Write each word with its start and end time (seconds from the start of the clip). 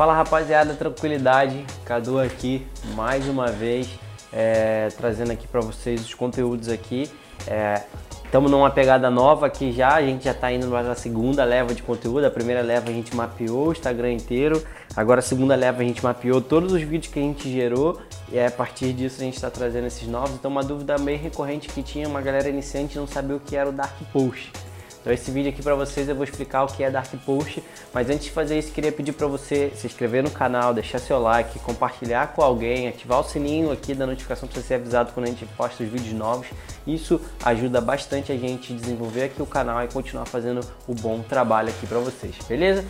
Fala 0.00 0.14
rapaziada, 0.14 0.72
tranquilidade, 0.72 1.62
Cadu 1.84 2.18
aqui 2.18 2.66
mais 2.94 3.28
uma 3.28 3.48
vez 3.48 3.86
é, 4.32 4.88
trazendo 4.96 5.30
aqui 5.30 5.46
para 5.46 5.60
vocês 5.60 6.00
os 6.00 6.14
conteúdos 6.14 6.70
aqui. 6.70 7.02
Estamos 8.24 8.50
é, 8.50 8.54
numa 8.54 8.70
pegada 8.70 9.10
nova 9.10 9.44
aqui 9.44 9.70
já, 9.72 9.96
a 9.96 10.00
gente 10.00 10.24
já 10.24 10.30
está 10.30 10.50
indo 10.50 10.68
para 10.68 10.92
a 10.92 10.94
segunda 10.94 11.44
leva 11.44 11.74
de 11.74 11.82
conteúdo. 11.82 12.24
A 12.24 12.30
primeira 12.30 12.62
leva 12.62 12.88
a 12.88 12.92
gente 12.94 13.14
mapeou 13.14 13.68
o 13.68 13.72
Instagram 13.72 14.14
inteiro, 14.14 14.64
agora 14.96 15.18
a 15.18 15.22
segunda 15.22 15.54
leva 15.54 15.82
a 15.82 15.84
gente 15.84 16.02
mapeou 16.02 16.40
todos 16.40 16.72
os 16.72 16.80
vídeos 16.80 17.12
que 17.12 17.18
a 17.18 17.22
gente 17.22 17.52
gerou 17.52 18.00
e 18.32 18.40
a 18.40 18.50
partir 18.50 18.94
disso 18.94 19.20
a 19.20 19.24
gente 19.24 19.34
está 19.34 19.50
trazendo 19.50 19.86
esses 19.86 20.08
novos. 20.08 20.30
Então, 20.30 20.50
uma 20.50 20.64
dúvida 20.64 20.96
meio 20.96 21.18
recorrente 21.18 21.68
que 21.68 21.82
tinha 21.82 22.08
uma 22.08 22.22
galera 22.22 22.48
iniciante 22.48 22.96
não 22.96 23.06
sabia 23.06 23.36
o 23.36 23.40
que 23.40 23.54
era 23.54 23.68
o 23.68 23.72
Dark 23.72 24.00
Post. 24.14 24.69
Então 25.00 25.12
esse 25.12 25.30
vídeo 25.30 25.50
aqui 25.50 25.62
para 25.62 25.74
vocês 25.74 26.08
eu 26.08 26.14
vou 26.14 26.24
explicar 26.24 26.64
o 26.64 26.66
que 26.66 26.84
é 26.84 26.90
Dark 26.90 27.10
Post, 27.24 27.62
mas 27.92 28.10
antes 28.10 28.24
de 28.24 28.30
fazer 28.30 28.58
isso 28.58 28.70
queria 28.72 28.92
pedir 28.92 29.12
para 29.12 29.26
você 29.26 29.72
se 29.74 29.86
inscrever 29.86 30.22
no 30.22 30.30
canal, 30.30 30.74
deixar 30.74 30.98
seu 30.98 31.18
like, 31.18 31.58
compartilhar 31.60 32.34
com 32.34 32.42
alguém, 32.42 32.86
ativar 32.86 33.20
o 33.20 33.24
sininho 33.24 33.72
aqui 33.72 33.94
da 33.94 34.06
notificação 34.06 34.46
para 34.46 34.60
você 34.60 34.68
ser 34.68 34.74
avisado 34.74 35.12
quando 35.12 35.26
a 35.26 35.28
gente 35.30 35.46
posta 35.56 35.82
os 35.82 35.88
vídeos 35.88 36.12
novos. 36.12 36.46
Isso 36.86 37.20
ajuda 37.42 37.80
bastante 37.80 38.30
a 38.30 38.36
gente 38.36 38.74
desenvolver 38.74 39.24
aqui 39.24 39.40
o 39.40 39.46
canal 39.46 39.82
e 39.82 39.88
continuar 39.88 40.26
fazendo 40.26 40.60
o 40.86 40.94
bom 40.94 41.20
trabalho 41.20 41.70
aqui 41.70 41.86
para 41.86 41.98
vocês, 41.98 42.34
beleza? 42.46 42.84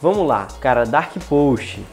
Vamos 0.00 0.26
lá, 0.26 0.46
cara, 0.60 0.84
Dark 0.84 1.16
Post 1.28 1.84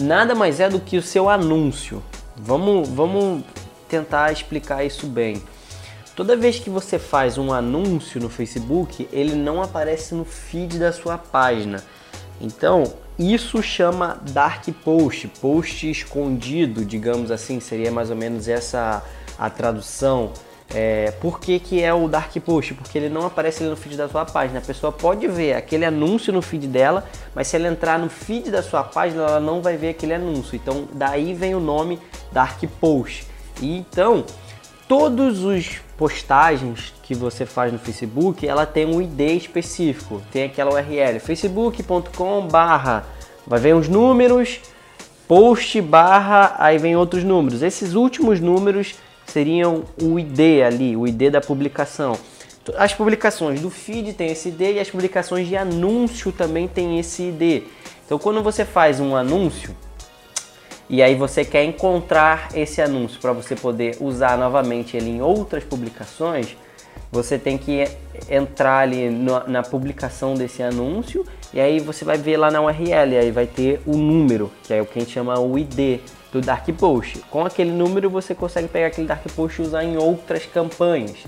nada 0.00 0.34
mais 0.34 0.60
é 0.60 0.68
do 0.68 0.80
que 0.80 0.96
o 0.96 1.02
seu 1.02 1.28
anúncio. 1.28 2.02
Vamos, 2.36 2.88
vamos 2.88 3.44
tentar 3.88 4.32
explicar 4.32 4.84
isso 4.84 5.06
bem. 5.06 5.42
Toda 6.14 6.36
vez 6.36 6.58
que 6.58 6.68
você 6.68 6.98
faz 6.98 7.38
um 7.38 7.52
anúncio 7.52 8.20
no 8.20 8.28
Facebook, 8.28 9.08
ele 9.12 9.34
não 9.34 9.62
aparece 9.62 10.14
no 10.14 10.24
feed 10.24 10.78
da 10.78 10.92
sua 10.92 11.16
página. 11.16 11.82
Então, 12.40 12.84
isso 13.18 13.62
chama 13.62 14.18
dark 14.32 14.66
post, 14.84 15.28
post 15.40 15.90
escondido, 15.90 16.84
digamos 16.84 17.30
assim, 17.30 17.60
seria 17.60 17.90
mais 17.90 18.10
ou 18.10 18.16
menos 18.16 18.48
essa 18.48 19.04
a 19.38 19.48
tradução. 19.48 20.32
É, 20.72 21.10
por 21.20 21.40
que, 21.40 21.58
que 21.58 21.82
é 21.82 21.92
o 21.92 22.06
dark 22.06 22.34
post? 22.36 22.74
Porque 22.74 22.96
ele 22.96 23.08
não 23.08 23.26
aparece 23.26 23.64
no 23.64 23.76
feed 23.76 23.96
da 23.96 24.08
sua 24.08 24.24
página. 24.24 24.60
A 24.60 24.62
pessoa 24.62 24.92
pode 24.92 25.26
ver 25.26 25.54
aquele 25.54 25.84
anúncio 25.84 26.32
no 26.32 26.40
feed 26.40 26.66
dela, 26.66 27.04
mas 27.34 27.48
se 27.48 27.56
ela 27.56 27.68
entrar 27.68 27.98
no 27.98 28.08
feed 28.08 28.50
da 28.50 28.62
sua 28.62 28.84
página, 28.84 29.22
ela 29.22 29.40
não 29.40 29.60
vai 29.60 29.76
ver 29.76 29.90
aquele 29.90 30.14
anúncio. 30.14 30.56
Então, 30.56 30.88
daí 30.92 31.34
vem 31.34 31.54
o 31.54 31.60
nome 31.60 31.98
dark 32.32 32.62
post. 32.80 33.26
E 33.60 33.76
então, 33.76 34.24
todos 34.90 35.44
os 35.44 35.80
postagens 35.96 36.92
que 37.04 37.14
você 37.14 37.46
faz 37.46 37.72
no 37.72 37.78
Facebook, 37.78 38.44
ela 38.44 38.66
tem 38.66 38.84
um 38.84 39.00
ID 39.00 39.20
específico, 39.36 40.20
tem 40.32 40.42
aquela 40.42 40.72
URL, 40.72 41.20
facebook.com 41.20 42.48
barra, 42.48 43.06
vai 43.46 43.60
ver 43.60 43.72
uns 43.72 43.88
números, 43.88 44.58
post 45.28 45.80
barra, 45.80 46.56
aí 46.58 46.76
vem 46.76 46.96
outros 46.96 47.22
números. 47.22 47.62
Esses 47.62 47.94
últimos 47.94 48.40
números 48.40 48.96
seriam 49.26 49.84
o 50.02 50.18
ID 50.18 50.64
ali, 50.66 50.96
o 50.96 51.06
ID 51.06 51.30
da 51.30 51.40
publicação. 51.40 52.18
As 52.76 52.92
publicações 52.92 53.60
do 53.60 53.70
feed 53.70 54.14
tem 54.14 54.32
esse 54.32 54.48
ID 54.48 54.60
e 54.74 54.80
as 54.80 54.90
publicações 54.90 55.46
de 55.46 55.56
anúncio 55.56 56.32
também 56.32 56.66
tem 56.66 56.98
esse 56.98 57.28
ID. 57.28 57.62
Então 58.04 58.18
quando 58.18 58.42
você 58.42 58.64
faz 58.64 58.98
um 58.98 59.14
anúncio, 59.14 59.72
e 60.90 61.04
aí 61.04 61.14
você 61.14 61.44
quer 61.44 61.62
encontrar 61.62 62.48
esse 62.52 62.82
anúncio 62.82 63.20
para 63.20 63.32
você 63.32 63.54
poder 63.54 63.96
usar 64.00 64.36
novamente 64.36 64.96
ele 64.96 65.08
em 65.08 65.22
outras 65.22 65.62
publicações, 65.62 66.56
você 67.12 67.38
tem 67.38 67.56
que 67.56 67.84
entrar 68.28 68.78
ali 68.78 69.08
no, 69.08 69.46
na 69.46 69.62
publicação 69.62 70.34
desse 70.34 70.64
anúncio 70.64 71.24
e 71.54 71.60
aí 71.60 71.78
você 71.78 72.04
vai 72.04 72.18
ver 72.18 72.36
lá 72.36 72.50
na 72.50 72.60
URL, 72.60 73.16
aí 73.16 73.30
vai 73.30 73.46
ter 73.46 73.80
o 73.86 73.96
número, 73.96 74.50
que 74.64 74.74
é 74.74 74.82
o 74.82 74.86
que 74.86 74.98
a 74.98 75.02
gente 75.02 75.12
chama 75.12 75.38
o 75.38 75.56
ID 75.56 76.00
do 76.32 76.40
Dark 76.40 76.68
Post. 76.76 77.20
Com 77.30 77.46
aquele 77.46 77.70
número 77.70 78.10
você 78.10 78.34
consegue 78.34 78.66
pegar 78.66 78.88
aquele 78.88 79.06
Dark 79.06 79.24
Post 79.36 79.62
e 79.62 79.64
usar 79.64 79.84
em 79.84 79.96
outras 79.96 80.44
campanhas. 80.44 81.18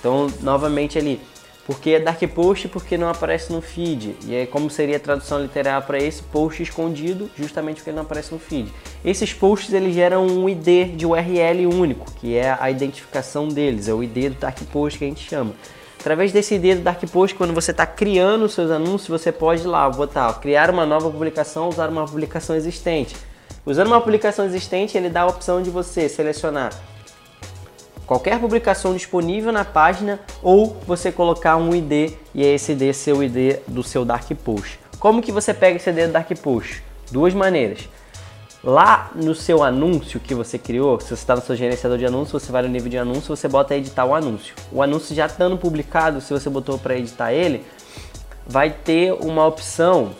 Então, 0.00 0.28
novamente 0.40 0.98
ali, 0.98 1.20
porque 1.66 1.90
é 1.90 2.00
dark 2.00 2.20
post 2.34 2.68
porque 2.68 2.96
não 2.96 3.08
aparece 3.08 3.52
no 3.52 3.60
feed. 3.60 4.16
E 4.26 4.34
aí 4.34 4.46
como 4.46 4.68
seria 4.68 4.96
a 4.96 5.00
tradução 5.00 5.40
literal 5.40 5.82
para 5.82 5.98
esse 5.98 6.22
post 6.22 6.62
escondido, 6.62 7.30
justamente 7.36 7.76
porque 7.76 7.90
ele 7.90 7.96
não 7.96 8.04
aparece 8.04 8.32
no 8.32 8.38
feed. 8.38 8.72
Esses 9.04 9.32
posts 9.32 9.72
eles 9.72 9.94
geram 9.94 10.26
um 10.26 10.48
ID 10.48 10.94
de 10.94 11.06
URL 11.06 11.66
único, 11.66 12.10
que 12.12 12.36
é 12.36 12.56
a 12.58 12.70
identificação 12.70 13.48
deles, 13.48 13.88
é 13.88 13.94
o 13.94 14.02
ID 14.02 14.30
do 14.30 14.40
dark 14.40 14.58
post 14.72 14.98
que 14.98 15.04
a 15.04 15.08
gente 15.08 15.26
chama. 15.26 15.52
Através 15.98 16.32
desse 16.32 16.56
ID 16.56 16.76
do 16.76 16.82
dark 16.82 17.02
post, 17.10 17.34
quando 17.34 17.54
você 17.54 17.70
está 17.70 17.86
criando 17.86 18.44
os 18.44 18.52
seus 18.52 18.70
anúncios, 18.70 19.08
você 19.08 19.32
pode 19.32 19.62
ir 19.62 19.66
lá 19.66 19.88
botar, 19.88 20.30
criar 20.34 20.68
uma 20.68 20.84
nova 20.84 21.10
publicação, 21.10 21.70
usar 21.70 21.88
uma 21.88 22.04
publicação 22.04 22.54
existente. 22.54 23.16
Usando 23.64 23.86
uma 23.86 24.00
publicação 24.02 24.44
existente, 24.44 24.98
ele 24.98 25.08
dá 25.08 25.22
a 25.22 25.26
opção 25.26 25.62
de 25.62 25.70
você 25.70 26.06
selecionar 26.06 26.72
qualquer 28.06 28.38
publicação 28.38 28.94
disponível 28.94 29.52
na 29.52 29.64
página 29.64 30.20
ou 30.42 30.76
você 30.86 31.10
colocar 31.10 31.56
um 31.56 31.74
ID 31.74 32.12
e 32.34 32.42
esse 32.42 32.72
ID 32.72 32.92
ser 32.92 33.12
o 33.12 33.22
ID 33.22 33.58
do 33.66 33.82
seu 33.82 34.04
Dark 34.04 34.28
Post. 34.44 34.78
Como 34.98 35.22
que 35.22 35.32
você 35.32 35.52
pega 35.52 35.76
esse 35.76 35.90
ID 35.90 36.06
do 36.06 36.12
Dark 36.12 36.30
Post? 36.42 36.82
Duas 37.10 37.34
maneiras. 37.34 37.88
Lá 38.62 39.10
no 39.14 39.34
seu 39.34 39.62
anúncio 39.62 40.18
que 40.18 40.34
você 40.34 40.56
criou, 40.58 40.98
se 40.98 41.08
você 41.08 41.14
está 41.14 41.36
no 41.36 41.42
seu 41.42 41.54
gerenciador 41.54 41.98
de 41.98 42.06
anúncios, 42.06 42.42
você 42.42 42.50
vai 42.50 42.62
no 42.62 42.68
nível 42.68 42.88
de 42.88 42.96
anúncio, 42.96 43.36
você 43.36 43.46
bota 43.46 43.76
editar 43.76 44.06
o 44.06 44.14
anúncio. 44.14 44.54
O 44.72 44.82
anúncio 44.82 45.14
já 45.14 45.26
estando 45.26 45.58
publicado, 45.58 46.20
se 46.20 46.32
você 46.32 46.48
botou 46.48 46.78
para 46.78 46.96
editar 46.96 47.32
ele, 47.32 47.62
vai 48.46 48.70
ter 48.70 49.12
uma 49.12 49.46
opção 49.46 50.12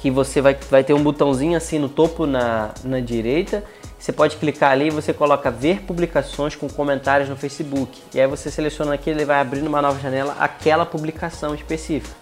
que 0.00 0.10
você 0.10 0.40
vai, 0.40 0.58
vai 0.68 0.82
ter 0.82 0.94
um 0.94 1.02
botãozinho 1.02 1.56
assim 1.56 1.78
no 1.78 1.88
topo 1.88 2.26
na, 2.26 2.72
na 2.82 2.98
direita 2.98 3.62
você 4.04 4.12
pode 4.12 4.36
clicar 4.36 4.70
ali 4.70 4.88
e 4.88 4.90
você 4.90 5.14
coloca 5.14 5.50
ver 5.50 5.80
publicações 5.80 6.54
com 6.54 6.68
comentários 6.68 7.26
no 7.26 7.38
Facebook. 7.38 8.02
E 8.12 8.20
aí 8.20 8.26
você 8.26 8.50
seleciona 8.50 8.92
aqui, 8.92 9.08
ele 9.08 9.24
vai 9.24 9.40
abrir 9.40 9.62
numa 9.62 9.80
nova 9.80 9.98
janela 9.98 10.36
aquela 10.38 10.84
publicação 10.84 11.54
específica. 11.54 12.14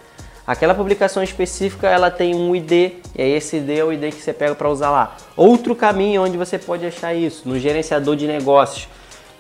Aquela 0.47 0.77
publicação 0.77 1.25
específica 1.25 1.89
ela 1.89 2.09
tem 2.09 2.37
um 2.37 2.55
ID 2.55 2.71
e 2.71 2.93
aí 3.19 3.33
esse 3.33 3.57
ID 3.57 3.71
é 3.71 3.83
o 3.85 3.93
ID 3.93 4.15
que 4.15 4.23
você 4.23 4.33
pega 4.33 4.55
para 4.55 4.71
usar 4.71 4.93
lá. 4.93 5.17
Outro 5.37 5.75
caminho 5.75 6.23
onde 6.23 6.39
você 6.39 6.57
pode 6.57 6.87
achar 6.87 7.15
isso 7.15 7.49
no 7.49 7.59
gerenciador 7.59 8.15
de 8.15 8.29
negócios. 8.29 8.85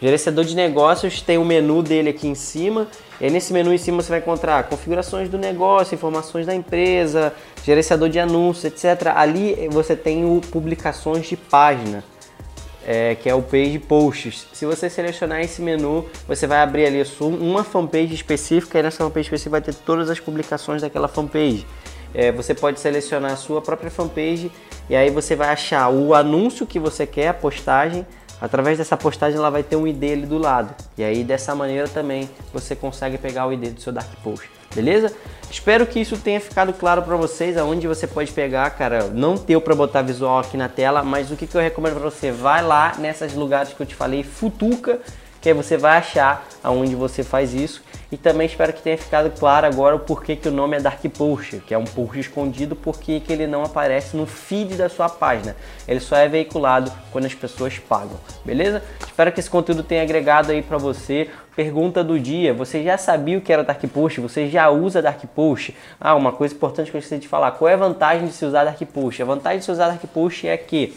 O 0.00 0.04
gerenciador 0.04 0.44
de 0.44 0.56
negócios 0.56 1.22
tem 1.22 1.38
o 1.38 1.44
menu 1.44 1.80
dele 1.80 2.10
aqui 2.10 2.26
em 2.26 2.34
cima. 2.34 2.88
E 3.20 3.30
nesse 3.30 3.52
menu 3.52 3.72
em 3.72 3.78
cima 3.78 4.02
você 4.02 4.08
vai 4.08 4.18
encontrar 4.18 4.64
configurações 4.64 5.28
do 5.28 5.38
negócio, 5.38 5.94
informações 5.94 6.44
da 6.44 6.52
empresa, 6.52 7.32
gerenciador 7.64 8.08
de 8.08 8.18
anúncios, 8.18 8.64
etc. 8.64 9.12
Ali 9.14 9.68
você 9.70 9.94
tem 9.94 10.24
o 10.24 10.40
publicações 10.40 11.28
de 11.28 11.36
página 11.36 12.02
é, 12.86 13.14
que 13.14 13.28
é 13.28 13.34
o 13.34 13.42
Page 13.42 13.78
Posts. 13.78 14.48
Se 14.52 14.66
você 14.66 14.90
selecionar 14.90 15.40
esse 15.40 15.60
menu, 15.62 16.06
você 16.26 16.46
vai 16.46 16.58
abrir 16.58 16.86
ali 16.86 17.02
uma 17.20 17.64
fanpage 17.64 18.14
específica 18.14 18.78
e 18.78 18.82
nessa 18.82 18.98
fanpage 18.98 19.26
específica 19.26 19.50
vai 19.50 19.62
ter 19.62 19.74
todas 19.74 20.10
as 20.10 20.20
publicações 20.20 20.82
daquela 20.82 21.08
fanpage. 21.08 21.66
É, 22.14 22.30
você 22.30 22.54
pode 22.54 22.78
selecionar 22.78 23.32
a 23.32 23.36
sua 23.36 23.62
própria 23.62 23.90
fanpage 23.90 24.50
e 24.88 24.94
aí 24.94 25.10
você 25.10 25.34
vai 25.34 25.48
achar 25.48 25.88
o 25.88 26.14
anúncio 26.14 26.66
que 26.66 26.78
você 26.78 27.06
quer, 27.06 27.28
a 27.28 27.34
postagem. 27.34 28.06
Através 28.42 28.76
dessa 28.76 28.96
postagem 28.96 29.38
ela 29.38 29.50
vai 29.50 29.62
ter 29.62 29.76
um 29.76 29.86
ID 29.86 30.02
ali 30.02 30.26
do 30.26 30.36
lado. 30.36 30.74
E 30.98 31.04
aí 31.04 31.24
dessa 31.24 31.54
maneira 31.54 31.88
também 31.88 32.28
você 32.52 32.76
consegue 32.76 33.16
pegar 33.16 33.46
o 33.46 33.52
ID 33.52 33.72
do 33.72 33.80
seu 33.80 33.92
Dark 33.92 34.10
Post 34.22 34.50
beleza? 34.74 35.12
Espero 35.50 35.86
que 35.86 36.00
isso 36.00 36.16
tenha 36.16 36.40
ficado 36.40 36.72
claro 36.72 37.02
para 37.02 37.16
vocês, 37.16 37.56
aonde 37.56 37.86
você 37.86 38.06
pode 38.06 38.32
pegar, 38.32 38.70
cara, 38.70 39.08
não 39.08 39.34
deu 39.34 39.60
para 39.60 39.74
botar 39.74 40.02
visual 40.02 40.38
aqui 40.38 40.56
na 40.56 40.68
tela, 40.68 41.02
mas 41.02 41.30
o 41.30 41.36
que, 41.36 41.46
que 41.46 41.54
eu 41.54 41.60
recomendo 41.60 41.94
para 41.94 42.10
você? 42.10 42.30
Vai 42.30 42.62
lá 42.62 42.94
nesses 42.98 43.34
lugares 43.34 43.72
que 43.72 43.80
eu 43.80 43.86
te 43.86 43.94
falei, 43.94 44.22
futuca, 44.22 44.98
que 45.40 45.48
aí 45.48 45.54
você 45.54 45.76
vai 45.76 45.98
achar 45.98 46.46
aonde 46.62 46.94
você 46.94 47.22
faz 47.22 47.52
isso. 47.52 47.82
E 48.12 48.18
também 48.18 48.46
espero 48.46 48.74
que 48.74 48.82
tenha 48.82 48.98
ficado 48.98 49.30
claro 49.30 49.66
agora 49.66 49.96
o 49.96 49.98
porquê 49.98 50.36
que 50.36 50.46
o 50.46 50.52
nome 50.52 50.76
é 50.76 50.80
Dark 50.80 51.02
Post, 51.16 51.60
que 51.66 51.72
é 51.72 51.78
um 51.78 51.84
post 51.84 52.20
escondido 52.20 52.76
porque 52.76 53.20
que 53.20 53.32
ele 53.32 53.46
não 53.46 53.64
aparece 53.64 54.14
no 54.14 54.26
feed 54.26 54.74
da 54.74 54.90
sua 54.90 55.08
página. 55.08 55.56
Ele 55.88 55.98
só 55.98 56.16
é 56.16 56.28
veiculado 56.28 56.92
quando 57.10 57.24
as 57.24 57.32
pessoas 57.32 57.78
pagam, 57.78 58.20
beleza? 58.44 58.82
Espero 59.00 59.32
que 59.32 59.40
esse 59.40 59.48
conteúdo 59.48 59.82
tenha 59.82 60.02
agregado 60.02 60.52
aí 60.52 60.60
para 60.60 60.76
você. 60.76 61.30
Pergunta 61.56 62.04
do 62.04 62.20
dia: 62.20 62.52
você 62.52 62.82
já 62.82 62.98
sabia 62.98 63.38
o 63.38 63.40
que 63.40 63.50
era 63.50 63.64
Dark 63.64 63.82
Post? 63.86 64.20
Você 64.20 64.46
já 64.46 64.68
usa 64.68 65.00
Dark 65.00 65.24
Post? 65.34 65.74
Ah, 65.98 66.14
uma 66.14 66.32
coisa 66.32 66.54
importante 66.54 66.90
que 66.90 66.96
eu 66.96 66.98
esqueci 66.98 67.18
de 67.18 67.28
falar: 67.28 67.52
qual 67.52 67.66
é 67.70 67.72
a 67.72 67.78
vantagem 67.78 68.26
de 68.26 68.34
se 68.34 68.44
usar 68.44 68.64
Dark 68.64 68.80
Post? 68.92 69.22
A 69.22 69.24
vantagem 69.24 69.60
de 69.60 69.64
se 69.64 69.70
usar 69.70 69.88
Dark 69.88 70.02
Post 70.12 70.46
é 70.46 70.56
que 70.58 70.94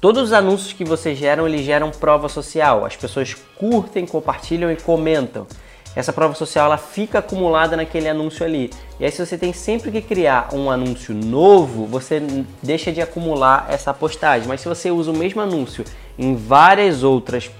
Todos 0.00 0.22
os 0.22 0.32
anúncios 0.32 0.72
que 0.72 0.82
você 0.82 1.14
geram, 1.14 1.46
eles 1.46 1.60
geram 1.60 1.90
prova 1.90 2.26
social. 2.26 2.86
As 2.86 2.96
pessoas 2.96 3.34
curtem, 3.58 4.06
compartilham 4.06 4.72
e 4.72 4.76
comentam. 4.76 5.46
Essa 5.94 6.10
prova 6.10 6.34
social 6.34 6.66
ela 6.66 6.78
fica 6.78 7.18
acumulada 7.18 7.76
naquele 7.76 8.08
anúncio 8.08 8.46
ali. 8.46 8.70
E 8.98 9.04
aí 9.04 9.10
se 9.10 9.24
você 9.24 9.36
tem 9.36 9.52
sempre 9.52 9.90
que 9.90 10.00
criar 10.00 10.54
um 10.54 10.70
anúncio 10.70 11.14
novo, 11.14 11.84
você 11.84 12.22
deixa 12.62 12.90
de 12.90 13.02
acumular 13.02 13.66
essa 13.68 13.92
postagem. 13.92 14.48
Mas 14.48 14.62
se 14.62 14.68
você 14.68 14.90
usa 14.90 15.10
o 15.10 15.16
mesmo 15.16 15.42
anúncio 15.42 15.84
em 16.18 16.34
várias 16.34 17.02
outras 17.02 17.50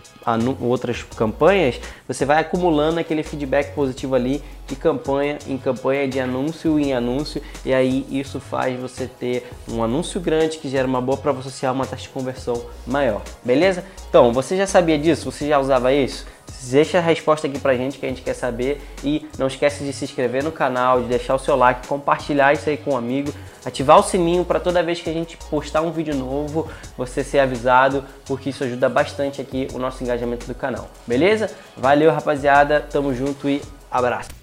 outras 0.60 1.02
campanhas, 1.16 1.80
você 2.06 2.24
vai 2.24 2.38
acumulando 2.38 3.00
aquele 3.00 3.22
feedback 3.22 3.74
positivo 3.74 4.14
ali 4.14 4.42
de 4.70 4.76
campanha 4.76 5.36
em 5.48 5.58
campanha, 5.58 6.06
de 6.06 6.20
anúncio 6.20 6.78
em 6.78 6.94
anúncio, 6.94 7.42
e 7.64 7.74
aí 7.74 8.06
isso 8.08 8.38
faz 8.38 8.78
você 8.80 9.06
ter 9.06 9.50
um 9.68 9.82
anúncio 9.82 10.20
grande 10.20 10.58
que 10.58 10.68
gera 10.68 10.86
uma 10.86 11.00
boa 11.00 11.18
prova 11.18 11.42
social, 11.42 11.74
uma 11.74 11.84
taxa 11.84 12.04
de 12.04 12.08
conversão 12.10 12.62
maior, 12.86 13.20
beleza? 13.44 13.84
Então, 14.08 14.32
você 14.32 14.56
já 14.56 14.66
sabia 14.66 14.96
disso? 14.96 15.30
Você 15.30 15.48
já 15.48 15.58
usava 15.58 15.92
isso? 15.92 16.24
Deixa 16.62 16.98
a 16.98 17.00
resposta 17.00 17.46
aqui 17.46 17.58
pra 17.58 17.74
gente 17.74 17.98
que 17.98 18.06
a 18.06 18.08
gente 18.08 18.22
quer 18.22 18.34
saber 18.34 18.80
e 19.02 19.28
não 19.38 19.46
esquece 19.46 19.82
de 19.84 19.92
se 19.92 20.04
inscrever 20.04 20.44
no 20.44 20.52
canal, 20.52 21.00
de 21.00 21.08
deixar 21.08 21.34
o 21.34 21.38
seu 21.38 21.56
like, 21.56 21.86
compartilhar 21.86 22.52
isso 22.52 22.68
aí 22.68 22.76
com 22.76 22.92
um 22.92 22.96
amigo, 22.96 23.32
ativar 23.64 23.98
o 23.98 24.02
sininho 24.02 24.44
para 24.44 24.60
toda 24.60 24.82
vez 24.82 25.00
que 25.00 25.10
a 25.10 25.12
gente 25.12 25.36
postar 25.48 25.80
um 25.80 25.90
vídeo 25.90 26.14
novo, 26.14 26.68
você 26.96 27.24
ser 27.24 27.40
avisado, 27.40 28.04
porque 28.24 28.50
isso 28.50 28.62
ajuda 28.62 28.88
bastante 28.88 29.40
aqui 29.40 29.68
o 29.72 29.78
nosso 29.78 30.02
engajamento 30.04 30.46
do 30.46 30.54
canal. 30.54 30.88
Beleza? 31.06 31.50
Valeu, 31.76 32.12
rapaziada. 32.12 32.80
Tamo 32.80 33.14
junto 33.14 33.48
e 33.48 33.62
abraço. 33.90 34.39